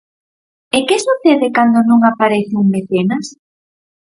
[0.77, 3.27] É que sucede cando non aparece un "mecenas"?